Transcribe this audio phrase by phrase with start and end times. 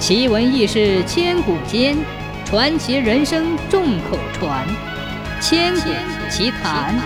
[0.00, 1.94] 奇闻异事千古间，
[2.46, 4.66] 传奇人生众口传。
[5.42, 5.90] 千古
[6.30, 6.98] 奇谈。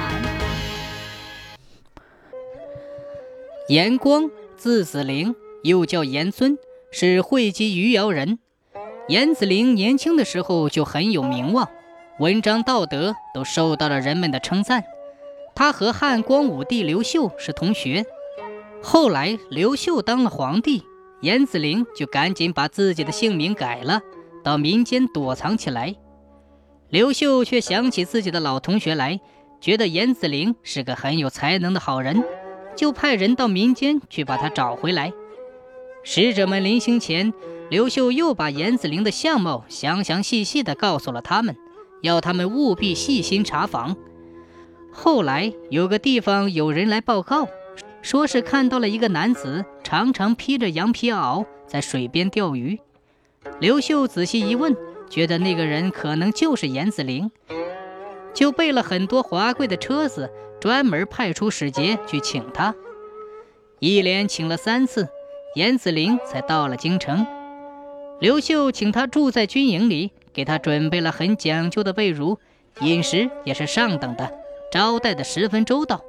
[3.69, 5.35] 严光，字子陵，
[5.65, 6.57] 又叫严尊，
[6.93, 8.39] 是会稽余姚人。
[9.09, 11.69] 严子陵年轻的时候就很有名望，
[12.21, 14.85] 文章道德都受到了人们的称赞。
[15.57, 18.07] 他和汉光武帝刘秀是同学。
[18.81, 20.85] 后来刘秀当了皇帝。
[21.25, 24.03] 严子陵就赶紧把自己的姓名改了，
[24.43, 25.97] 到民间躲藏起来。
[26.91, 29.19] 刘秀却想起自己的老同学来，
[29.59, 32.23] 觉得严子陵是个很有才能的好人，
[32.77, 35.15] 就派人到民间去把他找回来。
[36.03, 37.33] 使者们临行前，
[37.71, 41.57] 刘秀又把严子陵的相貌详详细细地告诉了他们，
[42.03, 43.97] 要他们务必细心查访。
[44.93, 47.49] 后来有个地方有人来报告。
[48.05, 52.79] 说是看到了一个男子，常常披着羊皮袄在水边钓鱼。
[53.61, 54.77] 刘秀仔细一问，
[55.09, 57.31] 觉得那个人可能就是严子陵，
[58.35, 62.75] 就备了很多华贵的车子，专门派出使节去请他。
[63.79, 65.09] 一连请了三次，
[65.55, 67.27] 严子陵才到了京城。
[68.21, 72.37] 刘秀请他住在军营里，给他准备了很讲究的被褥，
[72.83, 74.31] 饮食也是上等的，
[74.71, 76.05] 招待的十分周到。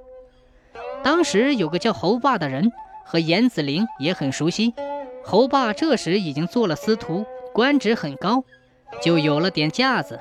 [1.06, 2.72] 当时有个叫侯霸的人
[3.04, 4.74] 和严子陵也很熟悉。
[5.24, 8.44] 侯霸这时已经做了司徒，官职很高，
[9.04, 10.20] 就有了点架子。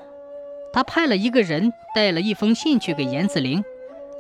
[0.75, 3.65] 他派了一个人带了一封信去给严子陵。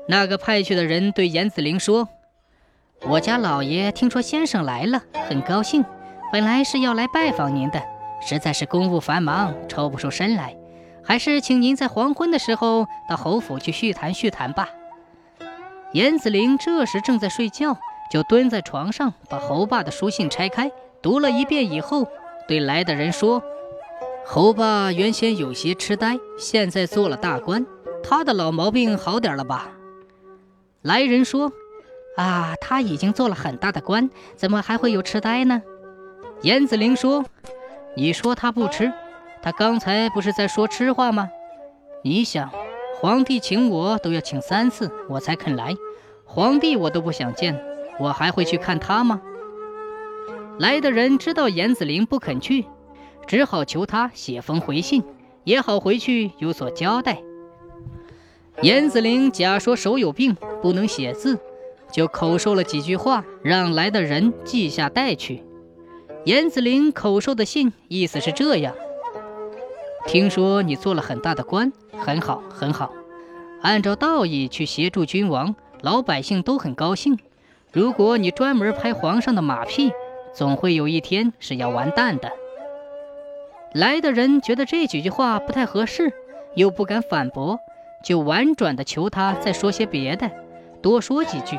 [0.08, 2.08] 那个派去的人对严子陵说
[3.06, 5.84] ：“我家老爷听说先生来了，很高兴，
[6.32, 7.82] 本来是要来拜访您的，
[8.26, 10.56] 实在是公务繁忙，抽不出身来，
[11.02, 14.70] 还是请您在黄昏的时候到侯府去叙谈叙谈吧。”
[15.94, 17.78] 严子陵这时正在睡觉，
[18.10, 22.08] 就蹲在床上，把侯霸的书信拆开，读了一遍以后，
[22.48, 23.40] 对来的人说
[24.26, 27.64] ：“侯霸原先有些痴呆，现在做了大官，
[28.02, 29.68] 他的老毛病好点了吧？”
[30.82, 31.52] 来人说
[32.18, 35.62] ：“啊，他已经做了很大的官，怎么还会有痴呆呢？”
[36.42, 37.24] 严子陵说
[37.94, 38.92] ：“你说他不吃，
[39.40, 41.30] 他刚才不是在说痴话吗？
[42.02, 42.50] 你想。”
[43.00, 45.74] 皇帝请我都要请三次，我才肯来。
[46.24, 47.62] 皇帝我都不想见，
[47.98, 49.20] 我还会去看他吗？
[50.58, 52.64] 来的人知道严子陵不肯去，
[53.26, 55.02] 只好求他写封回信，
[55.44, 57.22] 也好回去有所交代。
[58.62, 61.38] 严子陵假说手有病，不能写字，
[61.92, 65.42] 就口授了几句话，让来的人记下带去。
[66.24, 68.74] 严子陵口授的信意思是这样。
[70.06, 72.92] 听说你做了很大的官，很好，很好。
[73.60, 75.54] 按照道义去协助君王，
[75.84, 77.18] 老百姓都很高兴。
[77.70, 79.92] 如果你专门拍皇上的马屁，
[80.32, 82.32] 总会有一天是要完蛋的。
[83.74, 86.10] 来的人觉得这几句话不太合适，
[86.56, 87.58] 又不敢反驳，
[88.02, 90.30] 就婉转地求他再说些别的，
[90.80, 91.58] 多说几句。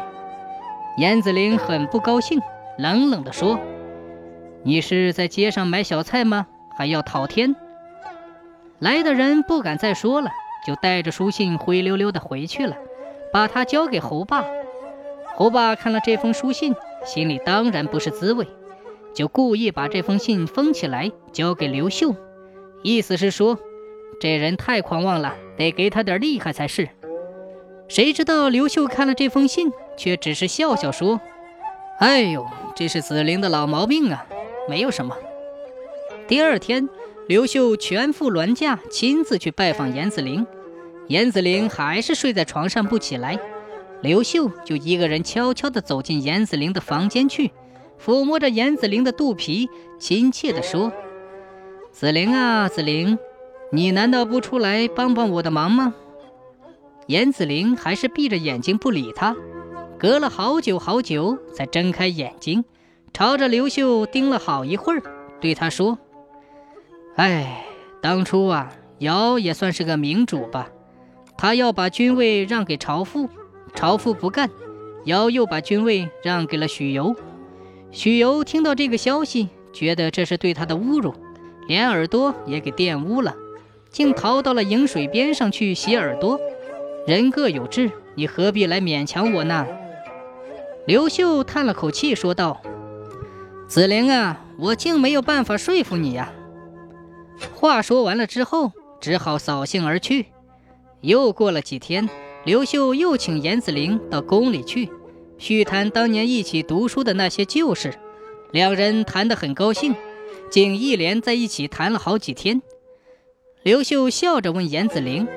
[0.98, 2.42] 严子陵很不高兴，
[2.80, 3.60] 冷冷地说
[4.66, 6.48] ：“你是在街上买小菜吗？
[6.76, 7.56] 还要讨天？”
[8.80, 10.32] 来的人不敢再说了，
[10.66, 12.76] 就带着书信灰溜溜的回去了，
[13.36, 14.46] 把他交给侯霸。
[15.36, 16.74] 侯霸看了这封书信，
[17.06, 18.48] 心里当然不是滋味，
[19.14, 22.16] 就故意把这封信封起来，交给刘秀，
[22.82, 23.60] 意思是说，
[24.22, 26.88] 这人太狂妄了，得给他点厉害才是。
[27.90, 31.20] 谁知道刘秀看了这封信，却只是笑笑说
[32.00, 34.26] ：“哎呦，这是子陵的老毛病啊，
[34.70, 35.14] 没有什么。”
[36.26, 36.88] 第二天。
[37.28, 40.46] 刘秀全副銮驾，亲自去拜访严子陵。
[41.08, 43.40] 严子陵还是睡在床上不起来，
[44.02, 47.52] 刘秀就一个人悄悄地走进严子陵的房间去，
[48.04, 50.92] 抚摸着严子陵的肚皮，亲切地说
[51.92, 53.18] ：“子陵啊，子陵，
[53.72, 55.94] 你难道不出来帮帮我的忙吗？”
[57.08, 59.36] 严子陵还是闭着眼睛不理他，
[60.00, 62.66] 隔了好久好久才睁开眼睛，
[63.14, 65.04] 朝着刘秀盯了好一会儿，
[65.40, 66.00] 对他说。
[67.16, 67.64] 哎，
[68.02, 70.70] 当初啊，尧也算是个明主吧。
[71.38, 73.30] 他要把君位让给朝父，
[73.74, 74.50] 朝父不干，
[75.06, 77.16] 尧又把君位让给了许由。
[77.92, 81.14] 许由听到这个消息，觉得这是对他的侮辱，
[81.68, 83.36] 连耳朵也给玷污了，
[83.90, 86.40] 竟逃到了颍水边上去洗耳朵。
[87.08, 89.68] 人各有志，你何必来勉强我呢？
[90.88, 92.62] 刘秀叹了口气，说道
[93.68, 96.32] ：“子陵啊，我竟没有办法说服你呀。”
[97.54, 100.28] 话说完了之后，只好扫兴而去。
[101.06, 102.10] 又过了几天，
[102.46, 104.90] 刘秀又请严子陵到宫里去，
[105.38, 107.94] 叙谈当年一起读书的那些旧事。
[108.52, 109.94] 两人谈得很高兴，
[110.50, 112.60] 竟一连在一起谈了好几天。
[113.62, 115.28] 刘秀笑着问严子陵：“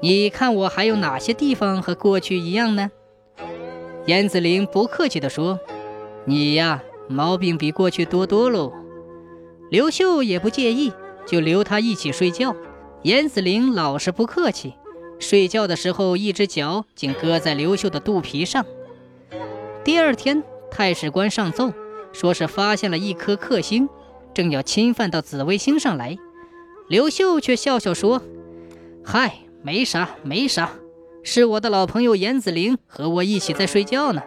[0.00, 2.90] 你看我还有哪些地方和过去一样呢？”
[4.06, 5.60] 严子陵不客气地说
[6.24, 8.72] ：“你呀，毛病比过去多多喽。”
[9.70, 10.90] 刘秀也不介意，
[11.26, 12.56] 就留他一起睡觉。
[13.02, 14.74] 严子陵老是不客气，
[15.20, 18.64] 睡觉的时候一只脚竟搁在刘秀的肚皮上。
[19.84, 21.72] 第二天，太史官上奏，
[22.12, 23.88] 说是发现了一颗克星，
[24.34, 26.18] 正要侵犯到紫微星上来。
[26.88, 28.20] 刘秀却笑笑说
[29.04, 30.72] ：“嗨，没啥，没啥，
[31.22, 34.22] 是我的老朋友严子陵和我一起在睡觉呢。”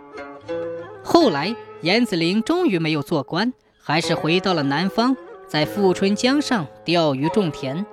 [1.03, 7.85] 后来，严子陵终于没有做官，还是回到了南方，在富春江上钓鱼种田。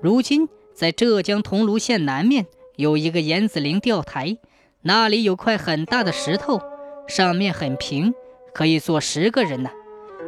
[0.00, 2.46] 如今，在浙江桐庐县南面
[2.76, 4.36] 有一个严子陵钓台，
[4.82, 6.60] 那里有块很大的石头，
[7.08, 8.12] 上面很平，
[8.52, 9.70] 可以坐十个人呢。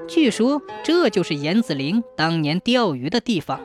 [0.08, 3.60] 据说这就是严子陵当年钓鱼的地方。